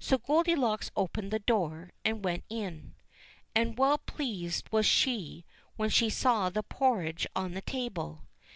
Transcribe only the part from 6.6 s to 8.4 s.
porridge on the table.